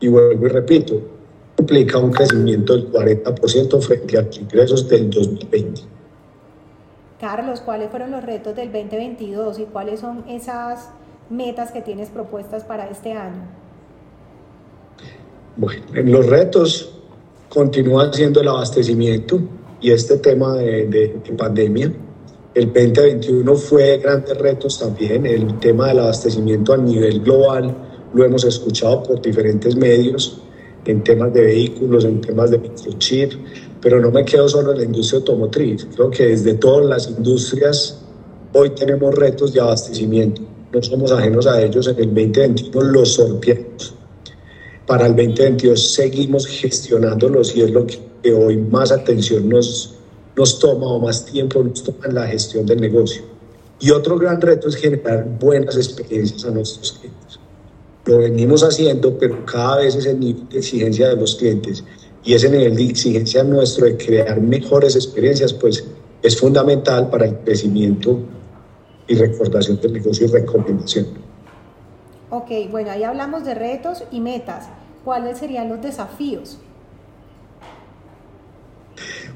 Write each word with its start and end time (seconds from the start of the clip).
Y 0.00 0.08
vuelvo 0.08 0.46
y 0.46 0.48
repito, 0.48 1.00
implica 1.58 1.98
un 1.98 2.12
crecimiento 2.12 2.74
del 2.74 2.90
40% 2.92 3.80
frente 3.80 4.18
a 4.18 4.22
los 4.22 4.38
ingresos 4.38 4.88
del 4.88 5.10
2020. 5.10 5.82
Carlos, 7.20 7.60
¿cuáles 7.60 7.90
fueron 7.90 8.12
los 8.12 8.22
retos 8.22 8.54
del 8.54 8.70
2022 8.70 9.58
y 9.58 9.64
cuáles 9.64 10.00
son 10.00 10.24
esas 10.28 10.90
metas 11.30 11.72
que 11.72 11.82
tienes 11.82 12.10
propuestas 12.10 12.64
para 12.64 12.88
este 12.88 13.12
año? 13.12 13.42
Bueno, 15.56 15.82
en 15.94 16.12
los 16.12 16.26
retos 16.26 16.94
continúa 17.48 18.12
siendo 18.12 18.40
el 18.40 18.48
abastecimiento 18.48 19.40
y 19.80 19.90
este 19.90 20.18
tema 20.18 20.54
de, 20.54 20.86
de 20.86 21.32
pandemia. 21.36 21.92
El 22.54 22.66
2021 22.66 23.54
fue 23.56 23.98
grandes 23.98 24.38
retos 24.38 24.78
también, 24.78 25.26
el 25.26 25.58
tema 25.58 25.88
del 25.88 25.98
abastecimiento 26.00 26.72
a 26.72 26.76
nivel 26.76 27.20
global, 27.20 27.74
lo 28.14 28.24
hemos 28.24 28.44
escuchado 28.44 29.02
por 29.02 29.20
diferentes 29.20 29.76
medios, 29.76 30.40
en 30.84 31.04
temas 31.04 31.32
de 31.34 31.42
vehículos, 31.42 32.04
en 32.04 32.20
temas 32.20 32.50
de 32.50 32.58
microchip, 32.58 33.32
pero 33.80 34.00
no 34.00 34.10
me 34.10 34.24
quedo 34.24 34.48
solo 34.48 34.72
en 34.72 34.78
la 34.78 34.84
industria 34.84 35.18
automotriz, 35.18 35.86
creo 35.94 36.10
que 36.10 36.26
desde 36.26 36.54
todas 36.54 36.86
las 36.86 37.08
industrias 37.10 37.98
hoy 38.54 38.70
tenemos 38.70 39.14
retos 39.14 39.52
de 39.52 39.60
abastecimiento, 39.60 40.42
no 40.72 40.82
somos 40.82 41.12
ajenos 41.12 41.46
a 41.46 41.62
ellos, 41.62 41.86
en 41.88 41.98
el 41.98 42.06
2021 42.14 42.82
los 42.90 43.14
sorteamos. 43.14 43.94
Para 44.86 45.06
el 45.06 45.14
2022 45.14 45.92
seguimos 45.92 46.46
gestionándolos 46.46 47.54
y 47.54 47.60
es 47.60 47.70
lo 47.70 47.86
que 47.86 48.32
hoy 48.32 48.56
más 48.56 48.90
atención 48.90 49.48
nos, 49.48 49.94
nos 50.34 50.58
toma 50.58 50.86
o 50.86 50.98
más 50.98 51.26
tiempo 51.26 51.62
nos 51.62 51.84
toma 51.84 52.06
en 52.06 52.14
la 52.14 52.26
gestión 52.26 52.64
del 52.64 52.80
negocio. 52.80 53.22
Y 53.80 53.90
otro 53.90 54.18
gran 54.18 54.40
reto 54.40 54.68
es 54.68 54.76
generar 54.76 55.26
buenas 55.38 55.76
experiencias 55.76 56.44
a 56.44 56.50
nuestros 56.50 56.92
clientes. 56.92 57.07
Lo 58.08 58.16
venimos 58.16 58.62
haciendo, 58.64 59.18
pero 59.18 59.44
cada 59.44 59.76
vez 59.76 59.94
es 59.94 60.06
el 60.06 60.18
nivel 60.18 60.48
de 60.48 60.60
exigencia 60.60 61.10
de 61.10 61.16
los 61.16 61.34
clientes 61.34 61.84
y 62.24 62.32
ese 62.32 62.48
nivel 62.48 62.74
de 62.74 62.86
exigencia 62.86 63.44
nuestro 63.44 63.84
de 63.84 63.98
crear 63.98 64.40
mejores 64.40 64.96
experiencias, 64.96 65.52
pues 65.52 65.86
es 66.22 66.40
fundamental 66.40 67.10
para 67.10 67.26
el 67.26 67.36
crecimiento 67.40 68.18
y 69.06 69.14
recordación 69.14 69.78
del 69.82 69.92
negocio 69.92 70.26
y 70.26 70.30
recomendación. 70.30 71.06
Ok, 72.30 72.50
bueno, 72.70 72.92
ahí 72.92 73.02
hablamos 73.02 73.44
de 73.44 73.54
retos 73.54 74.02
y 74.10 74.20
metas. 74.20 74.70
¿Cuáles 75.04 75.36
serían 75.36 75.68
los 75.68 75.82
desafíos? 75.82 76.56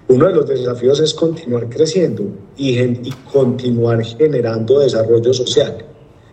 Uno 0.09 0.29
de 0.29 0.34
los 0.34 0.48
desafíos 0.48 0.98
es 1.01 1.12
continuar 1.12 1.69
creciendo 1.69 2.25
y, 2.57 2.81
y, 2.81 3.12
continuar 3.31 4.03
generando 4.03 4.79
desarrollo 4.79 5.34
social. 5.34 5.84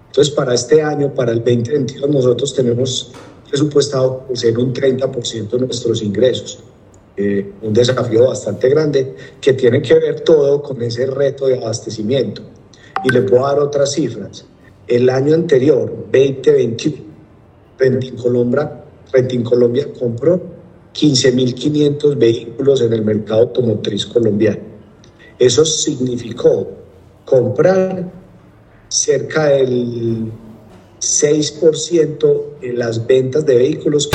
Entonces, 0.09 0.33
para 0.33 0.55
este 0.55 0.81
año, 0.81 1.13
para 1.13 1.31
el 1.31 1.39
2022, 1.39 2.09
nosotros 2.09 2.53
tenemos 2.53 3.11
presupuestado 3.47 4.25
ser 4.33 4.57
un 4.57 4.73
30% 4.73 5.49
de 5.49 5.59
nuestros 5.59 6.01
ingresos. 6.01 6.59
Eh, 7.15 7.53
un 7.61 7.73
desafío 7.73 8.27
bastante 8.27 8.69
grande 8.69 9.15
que 9.39 9.53
tiene 9.53 9.81
que 9.81 9.93
ver 9.93 10.21
todo 10.21 10.63
con 10.63 10.81
ese 10.81 11.05
reto 11.05 11.47
de 11.47 11.57
abastecimiento. 11.57 12.41
Y 13.03 13.09
le 13.09 13.21
puedo 13.21 13.43
dar 13.43 13.59
otras 13.59 13.91
cifras. 13.91 14.45
El 14.87 15.09
año 15.09 15.35
anterior, 15.35 16.07
2021, 16.11 17.03
Renting 17.77 18.15
Colombia, 18.15 18.83
Renting 19.11 19.43
Colombia 19.43 19.87
compró 19.97 20.41
15.500 20.93 22.17
vehículos 22.17 22.81
en 22.81 22.93
el 22.93 23.03
mercado 23.03 23.41
automotriz 23.41 24.05
colombiano. 24.05 24.61
Eso 25.37 25.63
significó 25.65 26.67
comprar 27.25 28.11
cerca 28.89 29.47
del 29.47 30.31
6% 30.99 32.43
en 32.61 32.79
las 32.79 33.07
ventas 33.07 33.45
de 33.45 33.55
vehículos. 33.55 34.09